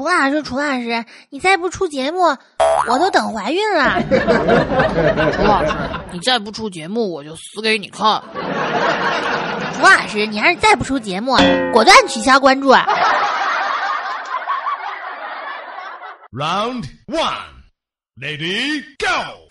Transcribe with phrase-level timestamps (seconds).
[0.00, 2.22] 楚老师，楚老师，你再不出节目，
[2.88, 4.00] 我都等怀孕了。
[5.36, 5.72] 楚老师，
[6.10, 8.22] 你再不出节目，我就死给你看。
[9.74, 11.36] 楚老师，你还是再不出节目，
[11.74, 12.70] 果断取消关注。
[16.32, 17.60] Round one,
[18.18, 19.50] lady, go.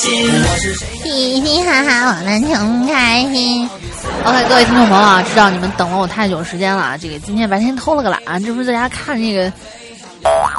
[0.00, 3.68] 嘻嘻哈哈，我们穷开心。
[4.24, 6.96] OK，各位听众朋友啊，知道你们等了我太久时间了。
[6.96, 9.46] 这个今天白天偷了个懒，这不是在家看那个《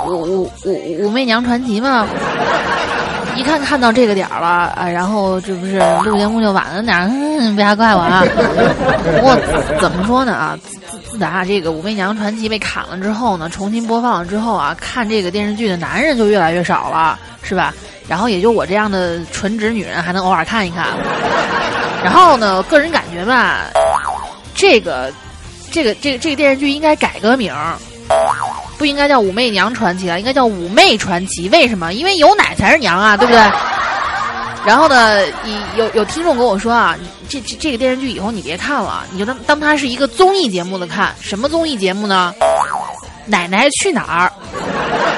[0.06, 0.52] 武武武
[1.00, 2.08] 武媚娘传奇》吗？
[3.36, 7.10] 一看看到这个点儿了啊，然后这不是录节目就晚了点儿，
[7.56, 8.24] 不要怪我啊。
[9.04, 9.36] 不过
[9.80, 17.74] 怎么说呢啊，自自打这个《武媚娘传奇》被砍了之后呢，重新播放了之后啊，看这个电视剧的男人就越来越少了，是吧？
[18.08, 20.88] 然后也就我这样的纯直女人还能偶尔看一看。
[22.04, 23.60] 然后呢，个人感觉吧，
[24.54, 25.12] 这个
[25.72, 27.76] 这个这个这个电视剧应该改个名儿。
[28.82, 31.48] 不应该叫《武媚娘传奇》啊，应该叫《武媚传奇》。
[31.52, 31.94] 为什么？
[31.94, 33.40] 因为有奶才是娘啊， 对不对？
[34.66, 35.24] 然后呢，
[35.76, 36.98] 有有听众跟我说啊，
[37.30, 41.14] 这这这个电视剧以后你别看了，你就当当它是一个综艺节目的看。
[41.22, 42.34] 什么综艺节目呢？
[43.28, 44.34] 奶奶去哪儿？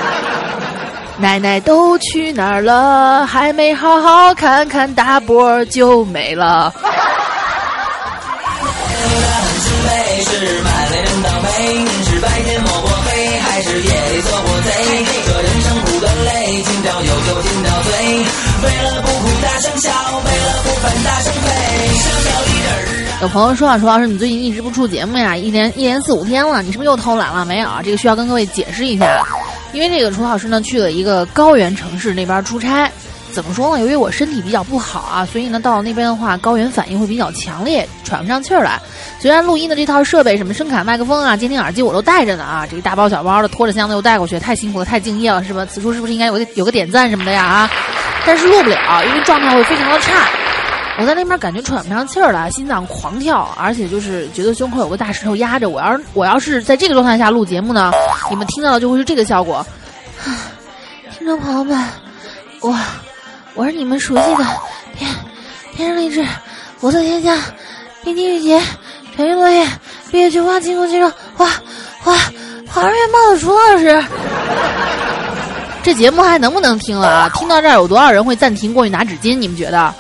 [1.17, 3.25] 奶奶都去哪儿了？
[3.25, 6.73] 还没好好看看大波就没了。
[23.23, 25.33] 有朋友说啊，楚老师，你最近一直不出节目呀？
[25.33, 27.45] 一连一连四五天了，你是不是又偷懒了？
[27.45, 29.25] 没有啊，这个需要跟各位解释一下，
[29.72, 32.91] 因为这个楚老师呢去了一个高原城市那边出差。
[33.31, 33.81] 怎么说呢？
[33.81, 38.78] 由于我身体比较不好啊，所以呢到了那边的话，高原反应会比较强烈，喘不上气儿来。
[39.22, 45.66] 虽然录音的这套设备，什么声卡、麦克风啊、监听耳机我都带着呢啊，这个大包小包的拖着箱子又带过去，太辛苦了，太敬业了，是吧？
[45.66, 47.72] 此处是不是应该有个有个点赞什么的呀啊？
[48.25, 50.12] 但是录不了，因为状态会非常的差。
[51.00, 55.70] 我在那边感觉喘不上气儿来，心脏狂跳，而且就是觉得胸口有个大石头压着。
[55.70, 57.92] 我要是我要是在这个状态下录节目呢，
[58.30, 59.66] 你们听到的就会是这个效果。
[61.18, 61.84] 听众朋友们，
[62.62, 62.78] 我。
[63.56, 64.44] 我是你们熟悉的
[64.96, 65.08] 天
[65.76, 66.26] 天生丽质
[66.81, 67.38] 国色天香
[68.04, 68.60] 冰晶玉洁
[69.16, 69.72] 沉鱼落雁
[70.12, 71.46] 闭月羞花倾国倾城花
[72.02, 72.18] 花
[72.68, 74.04] 花儿月貌的楚老师，
[75.84, 77.30] 这节目还能不能听了啊？
[77.36, 79.38] 听到这儿有多少人会暂停过去拿纸巾？
[79.38, 79.94] 你们觉得？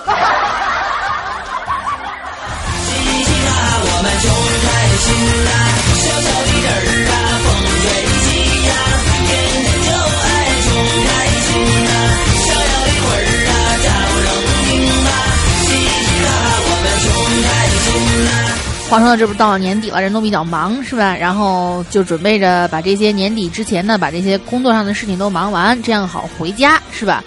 [18.93, 21.15] 话说这不到年底了，人都比较忙，是吧？
[21.15, 27.23] 然后就准备着把这些年底之前呢，把这些工作上的事情都忙完，这样好回家，是吧？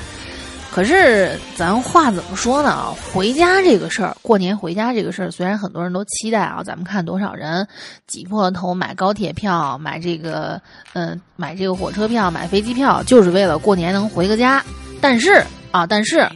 [0.71, 2.94] 可是咱话怎么说呢？
[3.12, 7.66] 回家这个事儿，过年回家这个事儿，虽然很多人都期待啊，咱们看多少人
[8.06, 10.60] 挤破了头买高铁票，买这个，
[10.93, 14.62] 嗯，买这个火车票，买飞机票，就是为了过年能回个家。
[15.00, 16.28] 但是啊，但是。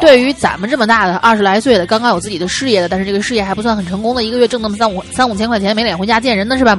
[0.00, 6.78] 对于咱们这么大的二十来岁的，刚刚有自己的事业的，但是这个事业还不算很成功的，一个月挣那么三五三五千块钱，没脸回家见人的是吧？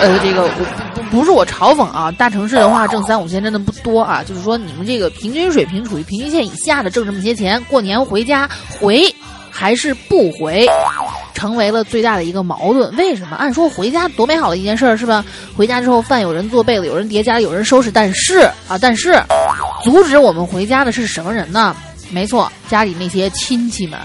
[0.00, 0.64] 呃，这个不
[0.94, 8.48] 不不是我嘲讽啊，大城市的话挣三五千真的不多啊，就是说你们这个平均水平处于平均线以下的挣这么些钱，过年回家
[8.80, 9.14] 回
[9.60, 10.66] 还是不回，
[11.34, 12.96] 成为了最大的一个矛盾。
[12.96, 13.36] 为什么？
[13.36, 15.22] 按说回家多美好的一件事儿是吧？
[15.54, 19.22] 回家之后饭有人做被子，有人叠家里有人收拾，但是啊，但是
[19.84, 21.76] 阻止我们回家的是什么人呢？
[22.10, 23.98] 没错，家里那些亲戚们，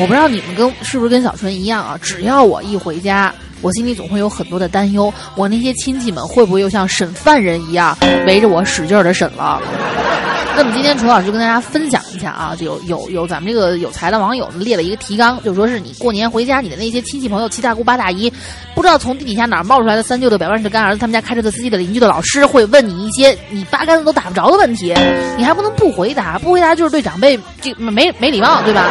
[0.00, 1.96] 我不知道你们跟是不是跟小春一样啊？
[2.02, 7.96] 只要我一回家，我心里总会有很多的担忧，我那些亲戚们会不会又像审犯人一样
[8.26, 9.62] 围着我使劲的审了？
[10.56, 18.30] 那么今天楚老师就跟大家分享下啊，就有有有咱们这个有才的网友列了一个提纲，就说是你过年回家，你的那些亲戚朋友、七大姑八大姨，
[18.74, 24.94] 不知道从地底下哪儿冒出来的三舅的、百万的干儿子、他们家开车的司机的邻居的老师，会问你一些你八竿子都打不着的问题，
[25.36, 28.86] 你还不能不回答，不回答就是对长辈这没没礼貌，对吧？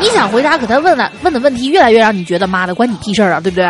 [0.00, 3.64] 你想回答，可他问的问的问题越来越让你觉得妈的关你屁事儿啊，对不对？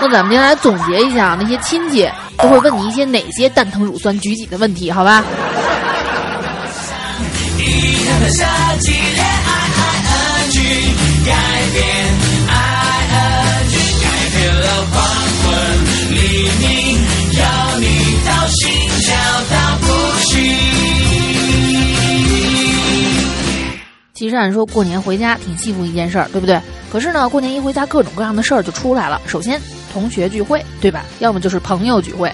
[0.00, 2.08] 那咱们今天来总结一下，那些亲戚
[2.38, 5.24] 都会问你一些哪些蛋疼乳酸举己的问题，好吧？
[8.22, 10.60] 的夏季，恋爱 I N G，
[11.26, 11.32] 改
[11.72, 11.82] 变
[12.46, 12.50] I
[13.10, 14.94] N G，改变了黄
[15.42, 15.50] 昏
[16.14, 16.14] 黎
[16.60, 16.70] 明，
[17.36, 17.42] 要
[17.80, 17.84] 你
[18.24, 18.60] 到心
[19.00, 19.10] 跳
[19.50, 19.86] 到不
[20.26, 20.30] 行。
[24.14, 26.60] 其实按说过年回家挺幸福一件事儿，对不对？
[26.92, 29.20] 可是呢，过年一回家，各种各样的事儿就出来了。
[29.26, 29.60] 首先，
[29.92, 31.04] 同学聚会，对吧？
[31.18, 32.32] 要么就是朋友聚会。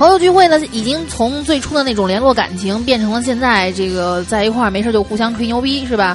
[0.00, 6.14] 朋友聚会呢，已经从最初的那种联络感情，变成了现在这个在一块儿没事就互相吹牛逼，是吧？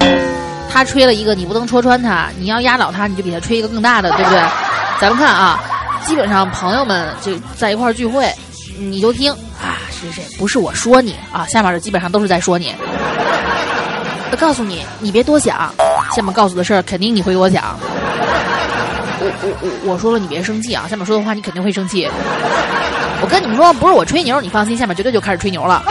[0.68, 4.40] 他吹了一个，你不能戳穿他；你要压倒他，你就给他吹一个更大的，对不对？
[5.00, 5.62] 咱们看啊，
[6.04, 8.28] 基本上朋友们就在一块儿聚会，
[8.76, 12.74] 你就听啊，谁谁不是我说你啊，下面的基本上都是在说你。
[14.32, 15.72] 我告诉你，你别多想，
[16.12, 17.78] 下面告诉的事儿肯定你会给我讲。
[19.26, 20.86] 我我我我说了，你别生气啊！
[20.88, 22.08] 下面说的话你肯定会生气。
[23.20, 25.82] 我跟你们说，不是我吹牛，你放心，下面绝对就开始吹牛了。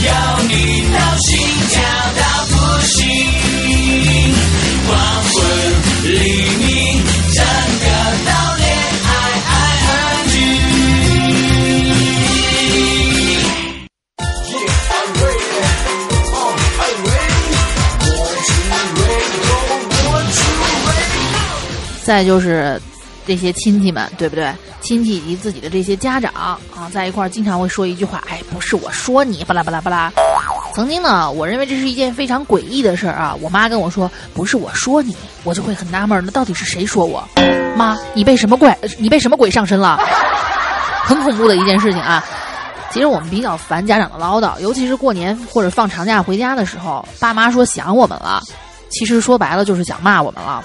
[0.00, 1.38] 要你到心
[1.68, 1.82] 跳
[22.08, 22.80] 再就是
[23.26, 24.50] 这些亲戚们，对不对？
[24.80, 26.58] 亲戚以及自己的这些家长啊，
[26.90, 30.10] 在一块儿经常会说一句话：“哎，不是我说你，巴拉巴拉巴拉。”
[30.74, 33.36] 曾经呢，我认为这是一件非常诡异的事儿啊。
[33.42, 35.14] 我妈跟我说：“不是我说你”，
[35.44, 37.22] 我就会很纳闷儿，那到底是谁说我？
[37.76, 38.74] 妈，你被什么怪？
[38.96, 39.98] 你被什么鬼上身了？
[41.04, 42.24] 很恐怖的一件事情啊。
[42.90, 48.40] 其实我们比较烦家长的唠叨，尤其是过年或者放长假回家的时候，爸妈说想我们了，
[48.88, 50.64] 其实说白了就是想骂我们了。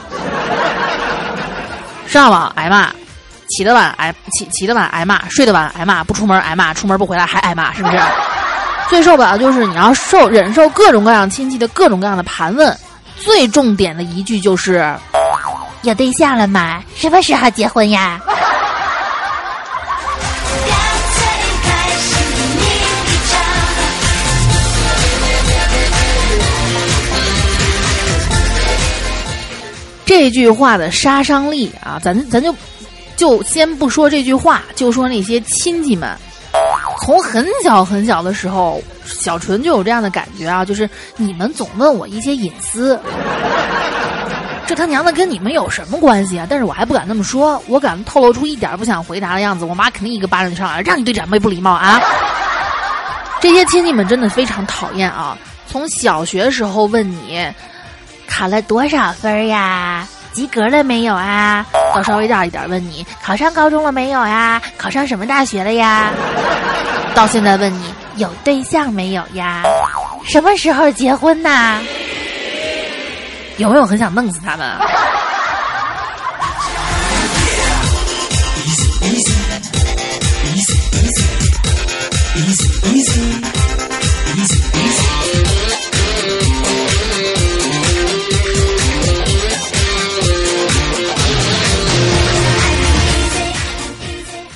[2.14, 2.92] 上网挨骂，
[3.50, 7.98] 起得晚挨起起得晚挨骂，睡得晚挨骂，不出门挨骂，出门不回来还挨骂，是不是？
[8.88, 12.78] 最受不了的就是你要受忍受各种各样亲戚的各种各样的盘问，
[13.18, 14.96] 最重点的一句就是
[15.82, 16.84] 有对象了吗？
[16.96, 18.22] 什么时候结婚呀？
[30.06, 32.54] 这句话的杀伤力啊，咱咱就
[33.16, 36.10] 就先不说这句话，就说那些亲戚们，
[37.06, 43.00] 从很小很小的时候，小纯就有这样的感觉啊，就是你们总问我一些隐私，
[44.68, 46.46] 这他娘的跟你们有什么关系啊？
[46.50, 52.02] 但是我还不敢那么说，我敢透露出一点不想回答的样子，我妈肯定一个巴掌就上来，让你对长辈不礼貌啊！
[53.40, 55.38] 这些亲戚们真的非常讨厌啊！
[55.68, 57.48] 从小学时候问你。
[58.36, 60.08] 考了多少分呀？
[60.34, 61.64] 及格了没有啊？
[61.94, 64.60] 到稍微大一点问你考上高中了没有呀？
[64.76, 66.10] 考上什么大学了呀？
[67.14, 69.62] 到现在问你有对象没有呀？
[70.26, 71.80] 什么时候结婚呐？
[73.58, 74.80] 有没有很想弄死他们啊？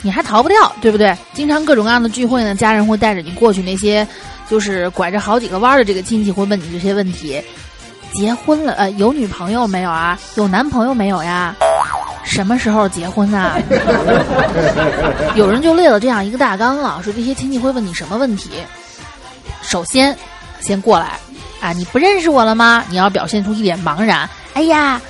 [0.08, 1.14] 你还逃不掉，对不对？
[1.34, 4.08] 经常各种各样的聚会呢，家人会带着你过去，那些
[4.50, 7.44] 就是拐着好几个弯儿的这个亲戚会问你这些问题：
[8.14, 10.18] 结婚了，呃，有女朋友没有啊？
[10.36, 11.54] 有男朋友没有呀？
[12.24, 13.58] 什么时候结婚呐、
[15.36, 18.52] 有人就列了这样一个大纲啊，说这些亲戚会问你什么问题。
[19.62, 20.18] 首先，
[20.62, 21.20] 先过来，
[21.60, 22.82] 啊，你不认识我了吗？
[22.90, 24.30] 你要表现出一脸茫然。
[24.54, 25.02] 哎呀，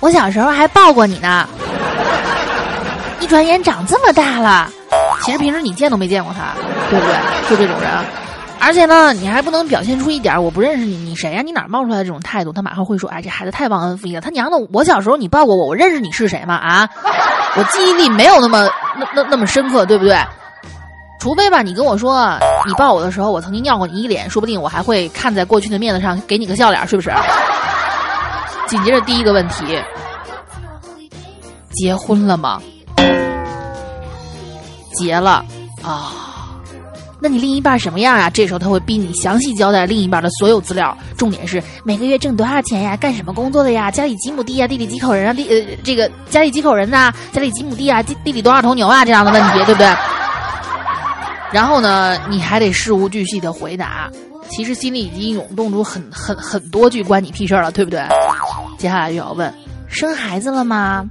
[0.00, 1.46] 我小时候还抱过你呢。
[3.26, 4.70] 一转眼长这么大了，
[5.24, 6.54] 其实平时你见都没见过他，
[6.88, 7.50] 对不对？
[7.50, 7.90] 就这种人，
[8.60, 12.52] 而且呢，你还不能表现出一点我不认识你，你谁呀、你哪冒出来的这种态度？
[12.52, 14.20] 他马上会说，哎，这孩子太忘恩负义了。
[14.20, 16.54] 他娘的，我小时候你抱过我，我认识你是谁吗？
[16.54, 16.88] 啊，
[17.56, 20.16] 我记忆力没有那么那那那么深刻，对不对？
[21.18, 27.10] 除非吧，你跟我说你抱我的时候，我曾经尿过你一脸，说不定我还会看在过去的面子上给你个笑脸，是不是？
[28.68, 29.82] 紧接着第一个问题，
[31.72, 32.62] 结婚了吗？
[34.96, 35.44] 结了
[35.82, 36.12] 啊，
[37.20, 38.28] 那你另一半什么样啊？
[38.28, 42.96] 这时候他会逼你详细交代另一半的所有资料，重点是每个月挣多少钱呀？
[42.96, 43.90] 干什么工作的呀？
[43.90, 44.66] 家里几亩地呀？
[44.66, 45.32] 地里几口人啊？
[45.32, 48.02] 地呃这个家里几口人呐、家里几亩地啊？
[48.02, 49.04] 地地里多少头牛啊？
[49.04, 49.94] 这样的问题，对不对？
[51.52, 54.10] 然后呢，你还得事无巨细的回答，
[54.50, 58.02] 其实心里已经涌动出很很很多句关你屁事儿了，对不对？
[58.76, 59.52] 接下来就要问：
[59.88, 61.08] 生孩子了吗？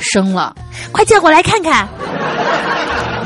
[0.00, 0.54] 生了。
[0.92, 1.88] 快叫过来看看。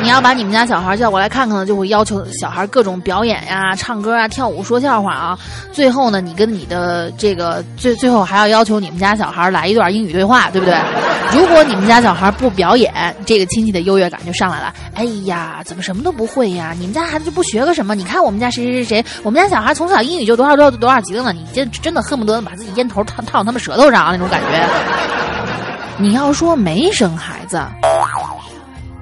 [0.03, 5.39] 你要把你们家小孩叫过来看看呢，就会要求小孩各种表演呀、唱歌啊、跳舞、说笑话啊。
[5.73, 10.75] 最后呢，你跟你的这个最最后还要要求你们家小孩来一段英语对话，对不对？
[11.33, 14.73] 如果你们家小孩不表演，这个亲戚的优越感就上来了。
[14.95, 16.75] 哎呀，怎么什么都不会呀？
[16.79, 17.95] 你们家孩子就不学个什么？
[17.95, 21.33] 你看我们家谁谁谁谁，我们家小孩从小英语就多少多少多少级了呢？
[21.35, 25.30] 你真真的恨不得把自己烟头套套他们舌头上啊那种感觉。
[26.01, 27.63] 你要说没生孩子，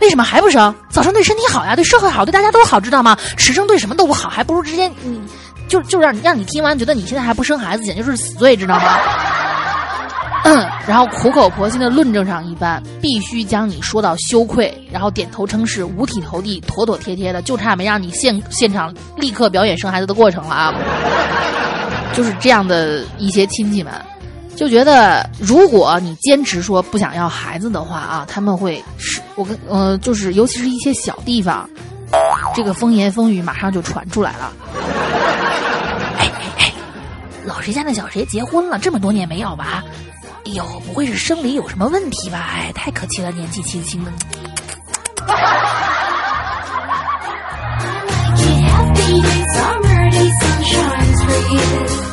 [0.01, 0.75] 为什么还不生？
[0.91, 3.17] 早生对身体好呀，对社会好，对大家都好，知道吗？
[3.37, 5.21] 迟生对什么都不好，还不如直接你
[5.69, 8.99] 就就让让你听完觉得你现在还不生孩子，简直就是死罪，知道吗？
[10.89, 20.75] 然后苦口婆心的论证上一番，必须将你说到羞愧，然后点头称是，五体投地，妥妥帖帖的，就差没让你现现场立刻表演生孩子的过程了啊！
[22.15, 23.93] 就是这样的一些亲戚们，
[24.59, 31.71] 就觉得如果你坚持说不想要孩子的话啊，他们会是我跟呃，就是尤其是一些小地方，
[32.57, 34.53] 这个风言风语马上就传出来了。
[36.19, 36.73] 哎哎哎，
[37.45, 39.81] 老谁家那小谁结婚了，这么多年没要娃？
[40.45, 42.51] 哎呦，不会是生理有什么问题吧？
[42.53, 44.11] 哎，太可惜了，年纪轻轻的。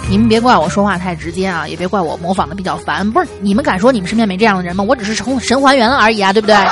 [0.07, 3.09] 你们别怪我说话太直接啊，也别怪我模仿的比较烦。
[3.11, 4.83] 不是你们敢说你们身边没这样的人吗？
[4.83, 6.55] 我只是神神还原了而已啊，对不对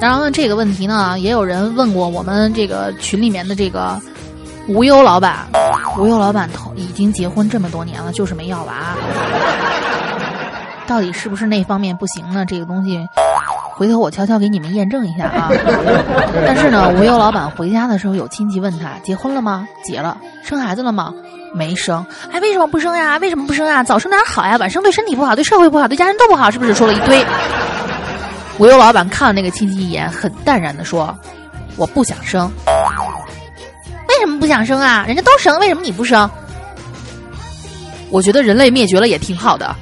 [0.00, 4.00] 当然了，这个问题呢，也有人问过我们这个群里面的这个
[4.68, 5.46] 无忧老板。
[5.98, 8.94] 无忧老板头已经结婚这么多年了，就是没要娃，
[10.86, 12.44] 到底是不是那方面不行呢？
[12.46, 13.04] 这个东西，
[13.78, 15.48] 回头我悄悄给你们验证一下啊。
[16.44, 19.68] 但是呢，无忧老板回家的时候，有亲戚问他结婚了吗？
[19.84, 20.18] 结了。
[20.42, 21.14] 生孩子了吗？
[21.54, 22.04] 没生。
[22.32, 23.18] 哎，为什么不生呀？
[23.18, 23.84] 为什么不生呀？
[23.84, 26.74] 早生点好呀，晚生对身体不好，对社会不好，对家人都不好，是不是？
[26.74, 27.24] 说了一堆。
[28.58, 31.16] 无忧老板看了那个亲戚一眼，很淡然的说
[31.78, 32.50] ：“我不想生。”
[34.08, 35.04] 为什么不想生啊？
[35.06, 36.28] 人家都生，为什么你不生？
[38.10, 39.72] 我觉得人类灭绝了也挺好的。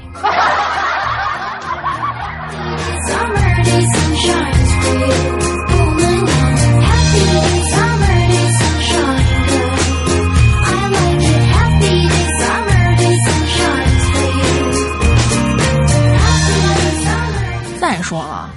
[17.79, 18.51] 再说了，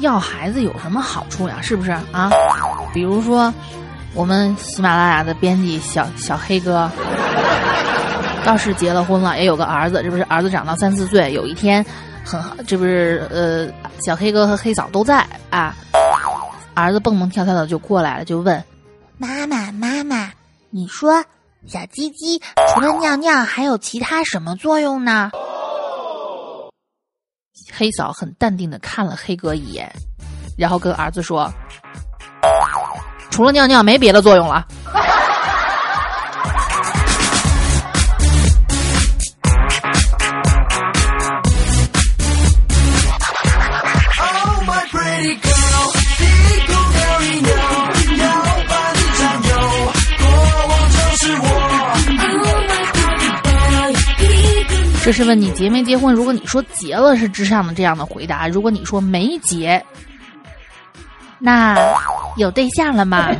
[0.00, 1.58] 要孩子有什么好处呀？
[1.62, 2.30] 是不是啊？
[2.92, 3.52] 比如说，
[4.14, 6.90] 我们喜马拉雅的编辑小小黑哥，
[8.44, 11.84] 倒是结了婚了，也有个儿子，这不是儿子长到三四岁，有一天
[12.28, 13.66] 很好，这不是呃，
[14.02, 15.74] 小黑哥和黑嫂都在啊，
[16.74, 18.62] 儿子蹦蹦跳跳的就过来了，就问
[19.16, 20.30] 妈妈，妈妈，
[20.68, 21.24] 你说
[21.66, 22.38] 小鸡鸡
[22.74, 25.30] 除了尿尿还有其他什么作用呢？
[27.72, 29.90] 黑嫂很淡定的看了黑哥一眼，
[30.58, 31.50] 然后跟儿子说
[33.32, 34.66] ：“除了尿尿没别的作用了。
[55.08, 56.14] 这是问你结没结婚？
[56.14, 59.82] 如果你说结了，是之上的这样的回答；如果你说没结，
[61.38, 61.74] 那
[62.36, 63.30] 有对象了吗？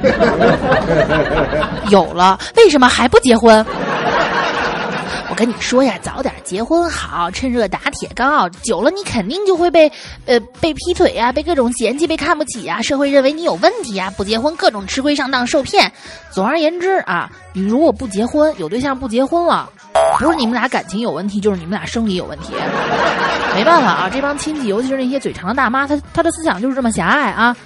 [1.92, 3.62] 有了，为什么还不结婚？
[5.28, 8.50] 我跟你说呀，早点结婚好，趁热打铁刚。
[8.62, 9.92] 久了你肯定就会被
[10.24, 15.92] 呃被劈腿呀、被各种嫌弃、被看不起呀、社会认为你有问题呀、不结婚各种吃亏上当、受骗。
[16.30, 19.68] 总而言之啊，你如果不结婚，有对象不结婚了，
[20.18, 22.52] 不是你们俩感情有问题，就是你们俩生理有问题。
[23.54, 27.56] 没办法啊，这帮亲戚，尤其是那些嘴长的大妈，她她的思想就是这么狭隘啊。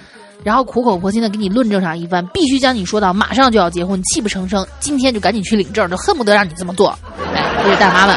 [0.43, 4.65] 然后苦口婆心的给你论证上一番，必须将你说到马上就要结婚，泣不成声。
[4.79, 6.97] 今天就赶紧去领证，就恨不得让你这么做。
[7.33, 8.15] 哎，这位大妈们，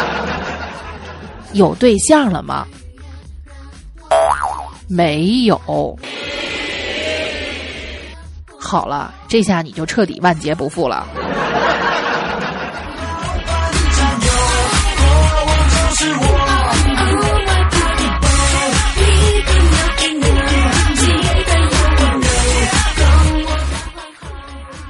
[1.52, 2.66] 有对象了吗？
[4.88, 5.96] 没有。
[8.58, 11.06] 好了，这下你就彻底万劫不复了。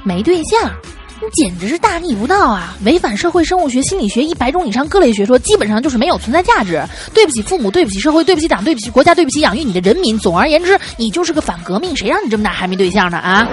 [0.07, 0.71] 没对象，
[1.19, 2.77] 你简直是大逆不道啊！
[2.85, 6.81] 违反社会生物学、心理学一百种以上各类学说，基本上就是没有存在价值。
[7.13, 10.17] 对不起父母，对不起社会，对不起党，对不起国家，对不起养育你的人民。
[10.17, 13.45] 总而言之，你就是个反革命，谁让你这么大还没对象呢啊？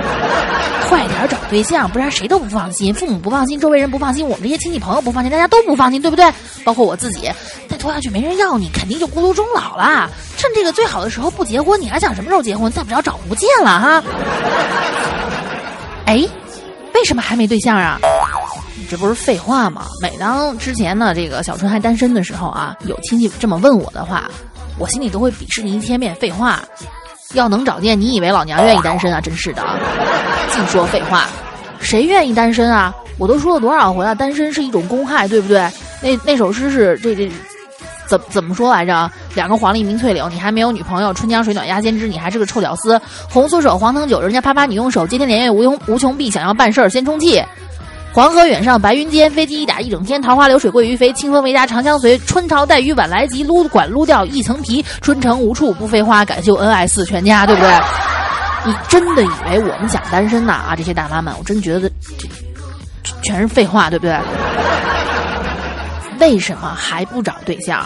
[0.88, 6.24] 快 点找对象，不然谁都不放心，父母不放心，周围人不放心，我们这些亲戚朋友不放心，大家都不放心，对不对？
[6.62, 7.28] 包括我自己，
[7.68, 10.08] 再拖下去没人要你，肯定就孤独终老了。
[10.36, 12.70] 趁这个最好的时候不结婚，你还想什么时候结婚？
[12.70, 14.02] 再不着找不见了哈。
[16.06, 16.22] 哎，
[16.94, 17.98] 为什么还没对象啊？
[18.88, 19.86] 这不是废话吗？
[20.00, 24.30] 每当之前呢，这个小春还单身的时候啊，有亲戚这么问我的话，
[24.78, 26.14] 我心里都会鄙视你一千遍。
[26.16, 26.62] 废话，
[27.34, 29.20] 要能找见，你以为老娘愿意单身啊？
[29.20, 29.62] 真是的，
[30.52, 31.26] 净说废话，
[31.80, 32.94] 谁愿意单身啊？
[33.18, 35.68] 我都说了多少回了，单身是一种公害，对不对？
[36.02, 37.30] 那那首诗是这这
[38.06, 39.10] 怎怎么说来着？
[39.34, 43.00] 两个黄鹂鸣翠柳，你还没有女朋友；春江水暖鸭先知，你还是个臭屌丝。
[43.30, 47.42] 红酥手黄藤酒，人家啪啪你用手；接天连月无穷无穷碧，想要办事儿先充气。
[48.12, 50.22] 黄河远上白云间，飞机一打一整天。
[50.22, 52.16] 桃花流水鳜鱼肥，清风为家长相随。
[52.18, 54.84] 春潮带雨晚来急，撸管撸掉一层皮。
[55.00, 57.70] 春城无处不飞花，敢秀恩爱似全家，对不对？
[58.66, 60.74] 你真的以为我们想单身呐啊？
[60.76, 61.90] 这些大妈们，我真觉得
[63.02, 64.16] 这全是废话，对不对？
[66.20, 67.84] 为什么还不找对象？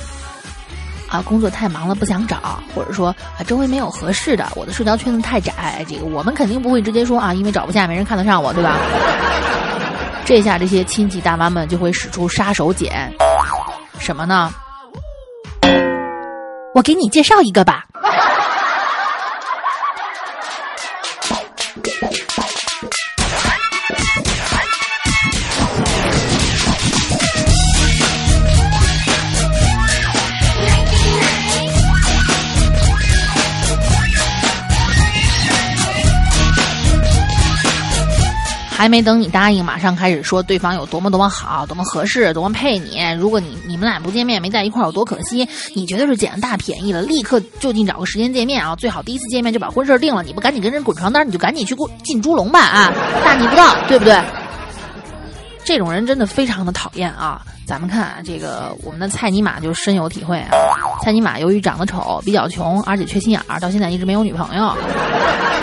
[1.09, 3.09] 啊，工作太忙了不想找，或者说
[3.39, 5.85] 啊周围没有合适的，我的社交圈子太窄。
[5.89, 8.77] 这个我们肯定不会直接说啊，因为找不下，没人看得上我，对吧？
[10.27, 12.91] 这下这些亲戚大妈们就会使出杀手锏，
[13.99, 14.53] 什么呢？
[16.75, 17.87] 我给你介绍一个吧。
[38.79, 42.97] 还没等你答应，马上开始说对方有多么多么好，多么合适，多么配你。
[43.19, 45.45] 如果你你们俩不见面，没在一块儿有多可惜。
[45.75, 48.77] 你绝对是捡了大便宜了，立刻就近找个时间见面啊！
[48.77, 50.23] 最好第一次见面就把婚事定了。
[50.23, 52.93] 你不赶紧跟人滚床单，你就赶紧去过进猪笼吧啊！
[53.25, 54.17] 大逆不道，对不对？
[55.65, 57.43] 这种人真的非常的讨厌啊！
[57.67, 60.51] 咱们看啊这个我们的蔡尼玛就深有体会啊。
[61.03, 64.73] 蔡尼玛由于长得丑，比较穷，而且缺心眼儿，到现在一直没有女朋友。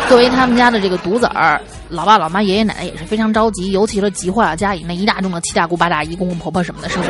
[0.08, 7.10] 作为他们家的这个独子儿，老爸、老妈、爷爷奶奶也是非常着急，尤其是急坏了家里那一大众的七大姑八大姨、公公婆婆什么的，是不是？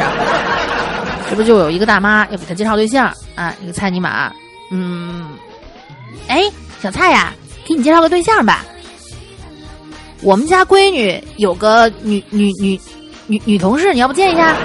[1.30, 3.54] 这不就有一个大妈要给他介绍对象啊？
[3.62, 4.32] 一个蔡尼玛，
[4.72, 5.28] 嗯，
[6.28, 6.44] 哎，
[6.82, 7.34] 小蔡呀，
[7.68, 8.64] 给你介绍个对象吧。
[10.22, 12.80] 我们家闺女有个女女女
[13.28, 14.56] 女女同事，你要不见一下？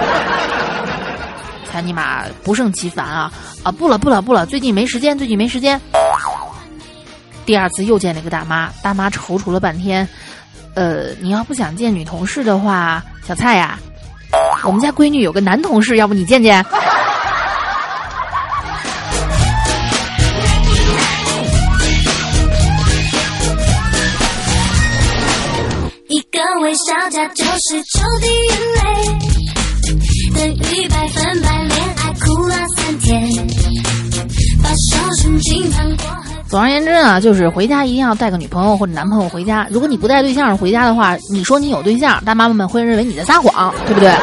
[1.69, 3.31] 蔡尼玛不胜其烦啊
[3.63, 3.71] 啊！
[3.71, 5.79] 不了不了不了，最近没时间，最近没时间。
[7.45, 10.07] 第二次又见了一个大妈，大妈踌躇了半天，
[10.73, 13.77] 呃，你要不想见女同事的话，小蔡呀，
[14.63, 16.65] 我们家闺女有个男同事，要不你见见？
[26.07, 29.30] 一个微笑，它就是抽滴眼泪，
[36.51, 39.65] 总而言之呢，就是回家一定要带个女朋友或者男朋友回家。
[39.71, 44.13] 如果你不带对象回家的话，你说你有对象，大妈妈们会认为你在撒谎，对不对？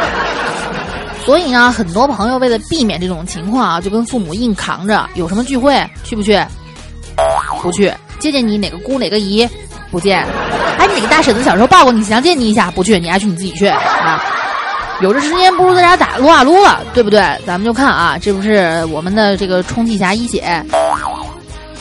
[1.24, 5.08] 所以呢，很多朋友为了避免这种情况啊，就跟父母硬扛着。
[5.14, 6.38] 有什么聚会去不去？
[7.62, 7.90] 不去。
[8.18, 9.48] 见见你哪个姑哪个姨？
[9.90, 10.18] 不见。
[10.78, 12.70] 哎，哪个大婶子小时候抱过你，想见你一下？
[12.72, 13.00] 不去。
[13.00, 14.22] 你爱去你自己去啊。
[15.00, 17.22] 有这时间不如在家打撸啊撸了，对不对？
[17.46, 20.62] 咱们就看啊，这不是我们的这个充气侠一姐。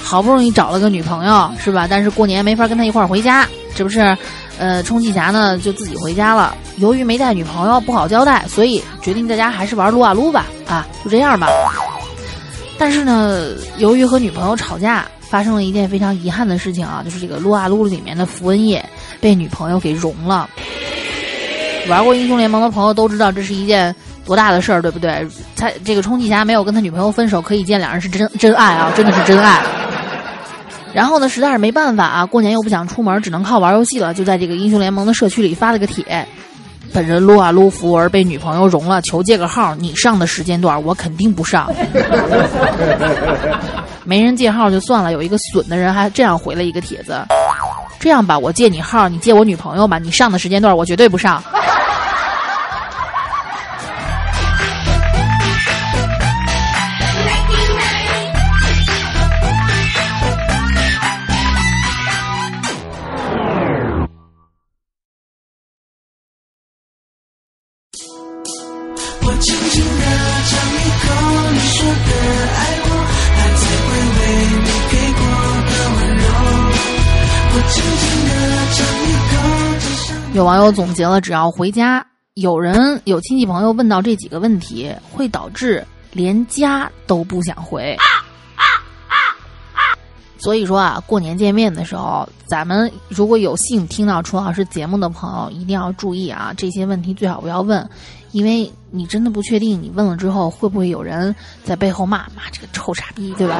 [0.07, 1.85] 好不容易找了个女朋友，是吧？
[1.89, 4.17] 但是过年没法跟他一块儿回家，这不是？
[4.57, 6.55] 呃，充气侠呢就自己回家了。
[6.77, 10.45] 由于没带女朋友不好交代，所以决定在家还是玩撸啊撸吧。
[10.65, 11.47] 啊，就这样吧。
[12.79, 18.83] 但是呢，由于和女朋友吵架，发生了一件非常遗憾的事情啊，就是这个撸啊撸里面的符文液
[19.19, 20.49] 被女朋友给融了。
[21.89, 23.93] 玩过英雄联盟的朋友都知道，这是一件
[24.25, 25.27] 多大的事儿，对不对？
[25.55, 29.61] 他这个充气侠没有跟他女朋友分手，可以见两人是真真爱啊，真的是真爱。
[30.97, 34.15] 然后呢，实在是没办法啊，过年又不想出门，只能靠玩游戏了。
[34.15, 36.27] 就在这个英雄联盟的社区里发了个帖，
[36.91, 39.75] 本人撸啊撸符文被女朋友融了，求借个号。
[39.75, 41.71] 你上的时间段我肯定不上。
[44.05, 47.23] 没人借号就算了，有一个损的人还这样回了一个帖子：
[47.99, 49.99] 这样吧，我借你号，你借我女朋友吧。
[49.99, 51.43] 你上的时间段我绝对不上。
[80.37, 87.97] 有网友总结了，只要回家，有人有亲戚朋友问到这几个问题，会导致连家都不想回。
[90.37, 97.89] 所以说啊，过年见面的时候，咱们如果有幸听到楚老师节目的朋友，一定要注意啊，这些问题最好不要问，
[98.31, 103.59] 因为你真的不确定你问了之后会不会有人在背后骂骂这个臭傻逼，对吧？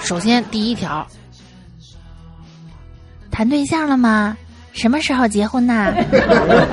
[0.00, 1.06] 首先第一条，
[3.30, 4.34] 谈对象了吗？
[4.74, 5.94] 什么时候结婚呐？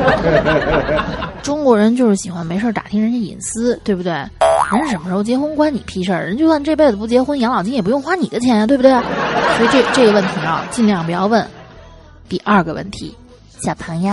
[1.42, 4.12] 中国人就是喜欢没事儿打听人家隐私，对不对？
[4.12, 6.26] 人什么时候结婚关你屁事儿？
[6.26, 8.92] 人就算这辈子不结婚，养老金也不用花你的钱呀，对不对？
[9.58, 11.46] 所以这这个问题啊，尽量不要问。
[12.28, 13.16] 第二个问题，
[13.60, 14.12] 小朋友，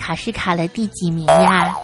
[0.00, 1.74] 考试考了第几名呀？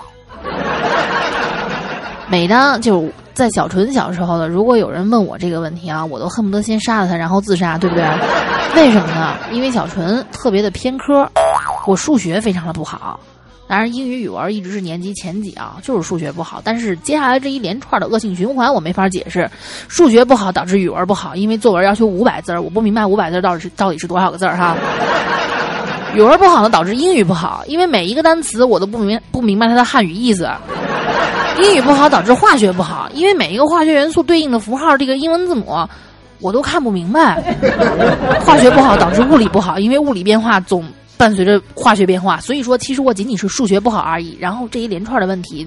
[2.28, 8.04] 每当就在小纯小时候的，如果有人问我这个问题啊，我都恨不得先杀了他，然后自杀，对不对？
[8.74, 9.36] 为什么呢？
[9.52, 11.24] 因为小纯特别的偏科，
[11.86, 13.20] 我数学非常的不好。
[13.68, 16.60] 当然，英语、语文一直是年级前几啊，就是数学不好。
[16.64, 19.48] 但是接下来这一连串的恶性循环，我没法解释。
[19.86, 24.76] 数学不好导致语文不好，因为作文要求五百字儿，我不明白五百字到底是到底是多少个字儿哈。
[26.12, 30.50] 语文不好呢，导致英语不好，因为每一个单词我都不明不明白它的汉语意思。
[31.62, 35.76] 英语不好导致化学不好，因为每一个化学元素对应的符号这个英文字母
[36.40, 37.42] 我都看不明白。
[38.44, 40.84] 化学不好导致物理不好，因为物理变化总
[41.16, 44.36] 伴随着化学变化，所以说其实我仅仅是数学不好而已。
[44.38, 45.66] 然后这一连串的问题，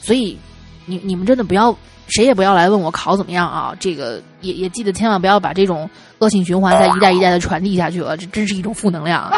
[0.00, 0.38] 所以
[0.86, 3.74] 你你们真的不要谁也不要来问我考怎么样啊！
[3.78, 5.88] 这个也也记得千万不要把这种
[6.18, 9.30] 恶性循环再一代一代的传递下去了，这真是一种负能量。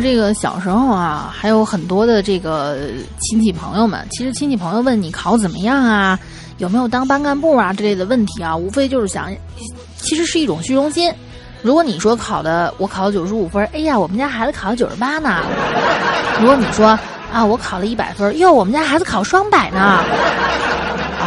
[0.00, 2.78] 这个小时候啊，还有很多的这个
[3.20, 6.18] 亲戚朋友们，其实亲戚朋友问你考怎么样啊，
[6.58, 9.30] 有没有当班干部啊之类的问题啊，无非就是想，
[9.96, 11.12] 其实是一种虚荣心。
[11.60, 15.42] 如果你说考的我考了九十五分，哎呀，我们家孩子考了九十八呢。
[16.40, 16.98] 如果你说
[17.32, 20.02] 啊，我考了一百分，哟，我们家孩子考双百呢。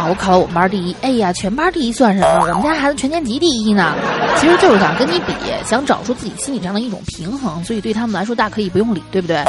[0.02, 2.48] 啊，我考了我们班第一，哎呀，全班第一算什么？
[2.48, 3.94] 我们家孩子全年级第一呢。
[4.36, 5.32] 其实就是想跟你比，
[5.64, 9.44] 想找出自己心理上的一种平衡，所以对他们来说大可以不用理，对不对？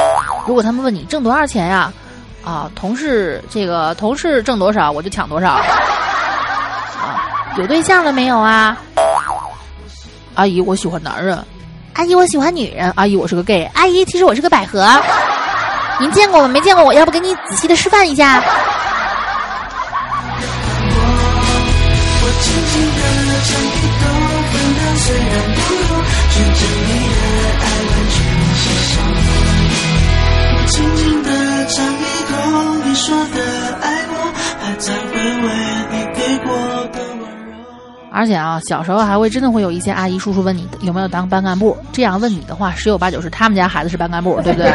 [0.46, 1.92] 如果他们问你挣多少钱呀？
[2.44, 5.54] 啊，同事这个同事挣多少，我就抢多少。
[5.54, 5.64] 啊，
[7.58, 8.78] 有对象了没有啊？
[10.36, 11.36] 阿姨，我喜欢男人。
[11.94, 12.92] 阿姨，我喜欢女人。
[12.94, 13.68] 阿姨，我是个 gay。
[13.74, 14.88] 阿姨，其实我是个百合。
[15.98, 16.94] 您见过我没见过我？
[16.94, 18.40] 要不给你仔细的示范一下？
[22.44, 23.00] 轻轻的
[23.42, 24.04] 尝一朵
[24.52, 25.96] 芬芳，虽然不多，
[26.30, 27.16] 却将你的
[27.58, 28.16] 爱完全
[28.54, 28.92] 吸收。
[30.52, 31.28] 我轻轻的
[31.68, 32.32] 尝一口
[32.84, 33.40] 你说的
[33.80, 34.12] 爱我，
[34.60, 35.46] 还在回味
[35.90, 36.48] 你给过
[36.92, 37.52] 的温柔。
[38.12, 44.70] 而且啊，小时候还会真的会有一些阿姨叔叔问你有没有当班干部，这样问你的话，十有八九是他们家孩子是班干部，对不对？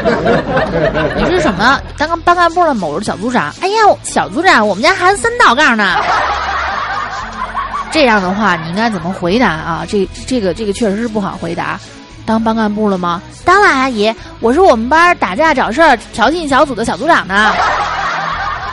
[1.21, 3.53] 你是什么当个班干部的某人小组长？
[3.62, 5.95] 哎呀，小组长，我们家孩子三道杠呢。
[7.91, 9.86] 这样的话，你应该怎么回答啊？
[9.88, 11.80] 这这个这个确实是不好回答。
[12.25, 13.21] 当班干部了吗？
[13.43, 17.52] 当然，阿姨，我是我们班打架找事儿、挑衅小组的小组长呢。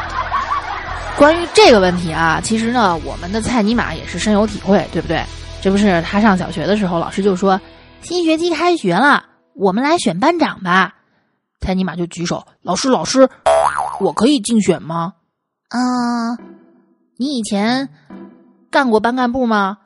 [1.17, 5.25] 关于这个问题啊，其实呢，我们的蔡尼玛也是深有体会，对不对？
[5.63, 7.59] 这不是他上小学的时候，老师就说
[8.03, 9.25] 新学期开学了，
[9.55, 10.93] 我们来选班长吧。
[11.61, 13.27] 蔡尼玛就举手，老师老师，
[13.99, 15.15] 我可以竞选吗？
[15.71, 16.37] 嗯、
[17.17, 17.89] 你以前
[18.77, 19.79] 干过班干部吗？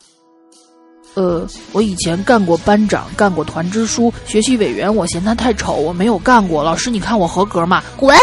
[1.15, 6.65] 呃，我以前干过班长，干过团支书、学习委员，我嫌他太丑，我没有干过。
[6.65, 7.81] 老师，你看我合格吗？
[7.97, 8.19] 滚！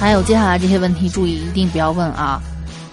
[0.00, 2.40] 还有接下来这些问题，注意一定不要问啊！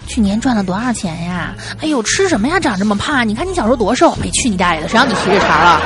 [0.06, 1.54] 去年赚了多少钱呀？
[1.80, 2.60] 哎呦，吃什么呀？
[2.60, 3.26] 长这么胖？
[3.28, 4.14] 你看你小时候多瘦！
[4.16, 4.88] 没去你大爷的！
[4.88, 5.80] 谁让你提这茬了？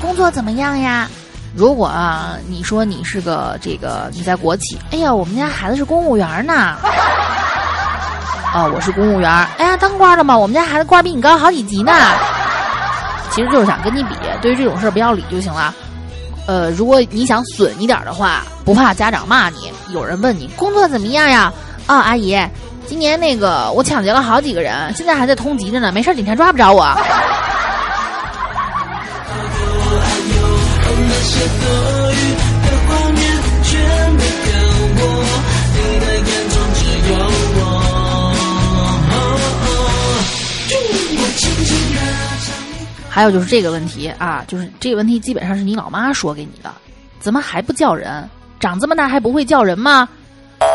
[0.00, 1.08] 工作怎么样呀？
[1.54, 6.76] 如果啊，你说你是个这个你在国企，哎呀，我们家孩子是公务员呢。
[8.52, 10.36] 啊，我是公务员，哎呀，当官了吗？
[10.36, 11.92] 我们家孩子官比你高好几级呢。
[13.32, 14.14] 其实就是想跟你比。
[14.42, 15.74] 对于这种事不要理就行了。
[16.46, 19.70] 呃，如果你想损一点的话，不怕家长骂你。
[19.92, 21.52] 有人问你工作怎么样呀？
[21.86, 22.36] 哦，阿姨，
[22.90, 26.82] 今年那个我抢劫了好几个人，现在还在通缉着呢，没事警察抓不着我。
[43.08, 46.72] 还有就是这个问题啊，就是这个问题基本上是你老妈说给你的，
[47.20, 48.28] 怎么还不叫人？
[48.58, 50.08] 长这么大还不会叫人吗？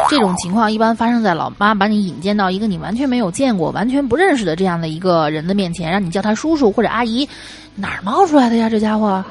[0.09, 7.27] 这种情况一般发生在老妈把你引荐到一个你完全没有见过、完全不认识的这样的一个人的面前，让你叫他叔叔或者阿姨，
[7.75, 8.69] 哪儿冒出来的呀？
[8.69, 9.23] 这家伙！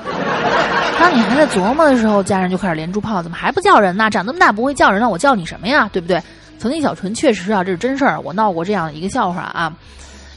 [0.99, 4.11] 当你还在琢磨的时候，家人就开始连珠炮，怎么还不叫人呢？
[4.11, 5.89] 长那么大不会叫人，让我叫你什么呀？
[5.93, 6.21] 对不对？
[6.59, 9.73] 曾经小纯确实啊，这是真事儿，我闹过这样一个笑话啊，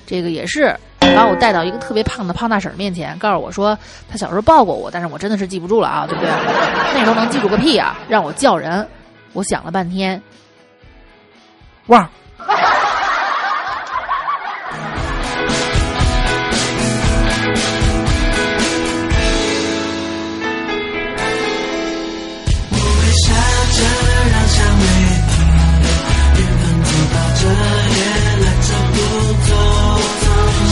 [0.06, 3.78] 这个也是把我带到一个特别胖的胖大婶面前，告诉我说
[4.10, 6.32] 她小时候抱过我，但是我真的是记不住了啊，对不对？
[6.94, 7.98] 那时候能记住个屁啊！
[8.10, 8.86] 让我叫人，
[9.38, 10.20] 我想了半天，
[11.86, 12.10] 旺儿。
[12.40, 12.44] 我
[22.74, 22.80] 会
[23.14, 23.30] 笑
[23.76, 23.80] 着
[24.32, 24.84] 让香味
[25.30, 25.46] 停，
[26.34, 27.46] 缘分走到这
[27.94, 27.98] 也
[28.42, 28.98] 来者不
[29.46, 29.50] 走，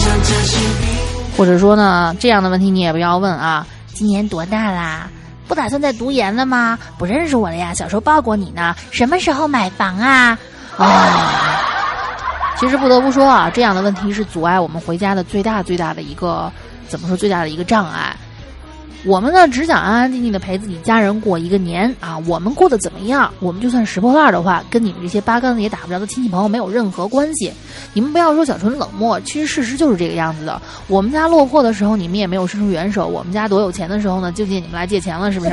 [0.02, 0.84] 像真心比
[1.38, 3.68] 或者说呢，这样的问题你也不要问啊。
[3.94, 5.08] 今年多大啦？
[5.48, 6.78] 不打算再读研了吗？
[6.98, 7.74] 不认识我了呀？
[7.74, 8.76] 小时候抱过你呢。
[8.92, 10.38] 什么时候买房啊？
[10.78, 11.62] 啊，
[12.58, 16.52] 其实不得不说啊，这样的问题是阻碍我们回家的最大最大的一个，
[16.88, 18.16] 怎么说最大的一个障碍。
[19.06, 22.18] 我们呢，只想安安静静的陪自己家人过一个年啊。
[22.28, 27.52] 我们过得怎么样，我们就算拾破烂的话，跟你们这些八竿子也打不着的亲戚朋友没有任何关系。
[27.94, 30.60] 你们不要说小纯冷漠，其实事实就是这个样子的。
[30.88, 35.52] 我们家落魄的时候，你们也没有伸出援手；我们家多有钱的时候呢，就借你们来借钱了，是不是？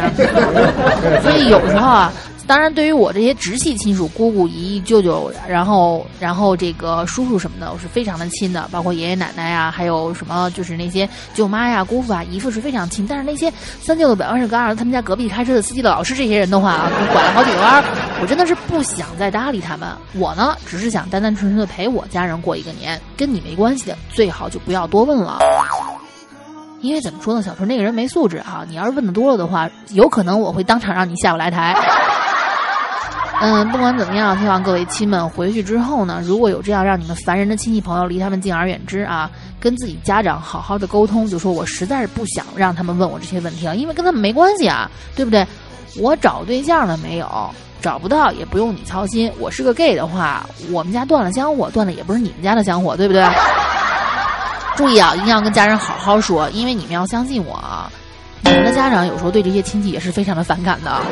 [1.23, 2.12] 所以有时候啊，
[2.46, 13.07] 当然对于我这些直系亲属，姑姑、姨姨、舅舅，然后然后这个叔叔什么的，我是非常的亲的，包括爷爷奶奶呀，还有什么就是那些舅妈呀、姑父啊、姨父是非常亲。
[13.07, 13.50] 但是那些
[13.81, 17.83] 三舅的表哥、二儿子，他们家隔壁开车的司机的老师，这些人的话啊，拐了好几个弯，
[18.20, 19.88] 我真的是不想再搭理他们。
[20.14, 25.38] 我呢，只是想单单纯纯的陪我家人过一个年，跟你没关系的，最好就不要多问了。
[26.81, 28.64] 因为怎么说呢，小纯这个人没素质啊！
[28.68, 31.76] 你要是问的多了的话，有可能我会当场让你下不来台。
[33.44, 39.28] 嗯，不管怎么样，希望各位亲们回去之后呢，如果有这样让你们烦人的亲戚朋友，离他们敬而远之啊，
[39.59, 45.44] 跟自己家长好好的沟通，就说我实在是不想让他们问我这些问题了，因为跟他们没关系啊，对不对？
[45.98, 47.28] 我找对象了没有？
[47.81, 49.28] 找不到也不用你操心。
[49.40, 53.26] 我是个 gay 的话，我们家断了香火，断的也不是你们家的香火，对不对？
[54.76, 57.90] 注意啊，一定要跟家人好好说，因为你们要相信我啊，
[58.42, 61.02] 你们的家长有时候对这些亲戚也是非常的反感的。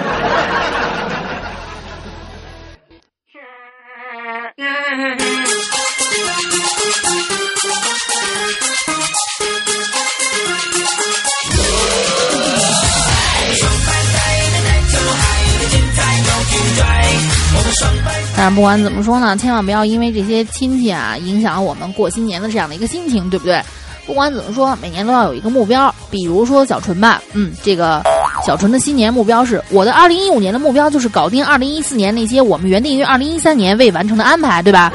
[18.43, 23.61] 但不管怎么说呢，千万不要因为这些亲戚啊，影响我们过新年的这样的一个心情，对不对？
[24.07, 25.95] 不管怎么说，每年都要有一个目标。
[26.11, 28.03] 比如说小纯吧，嗯，这个
[28.47, 34.91] 小纯的新年目标是，我的二零一五年的目标就是搞定二零一四年那些我们原定于二零一三年未完成的安排，对吧？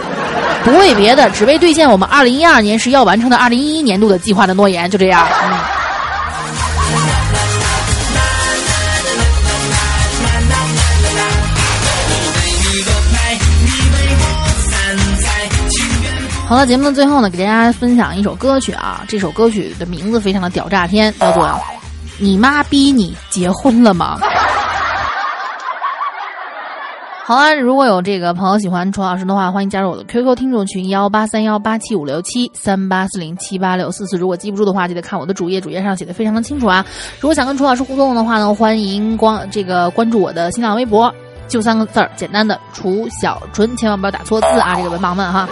[0.63, 5.23] 不为别的，只为兑现我们二零一二年时要完成的二零一一年度的计划的诺言，就这样。
[5.43, 5.84] 嗯。
[16.47, 19.03] 好了，节目的最后呢，给大家分享一首歌曲啊。
[19.07, 21.43] 这首歌曲的名字非常的屌炸天，叫做
[22.19, 24.19] 《你妈逼你结婚了吗》。
[27.25, 34.15] 好了，如果有这个朋友喜欢楚老师的话，欢迎加入我的 QQ 听众群幺八三幺八七五六七三八四零七八六四四。
[34.15, 36.85] 如果记不住的话，记得看我的主页，主页上写的非常的清楚啊。
[37.19, 41.11] 如果想跟楚老师互动的话呢，欢迎关这个关注我的新浪微博，
[41.47, 45.47] 就三个字儿，简单的楚小纯，千万不要打错字啊，这个文盲们哈。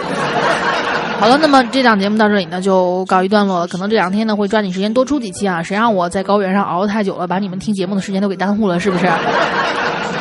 [1.20, 3.66] 好了，那么这档节目到这里呢就告一段落了。
[3.68, 9.06] 可能这两天呢会抓紧时间多出几期啊，谁让我在高原上熬太久了，把你们听节目的时间都给耽误了，是不是？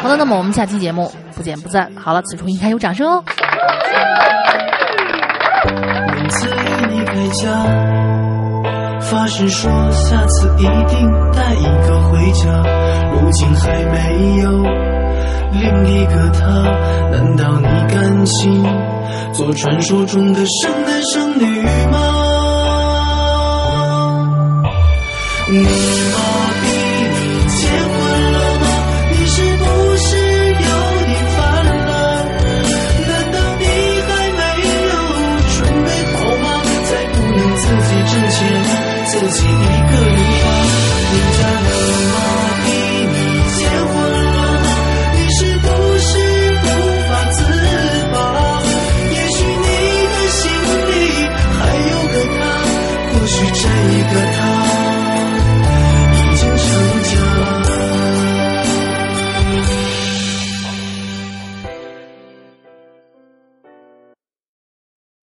[0.01, 1.91] 好的，那么我们下期节目不见不散。
[1.95, 3.23] 好了，此处应该有掌声哦。
[5.65, 6.47] 每次
[6.91, 7.49] 你回家，
[9.01, 12.45] 发誓说下次一定带一个回家，
[13.13, 14.63] 如今还没有
[15.51, 16.45] 另一个他，
[17.11, 18.63] 难道你甘心
[19.33, 21.97] 做传说中的生男生女吗？
[25.49, 26.32] 你妈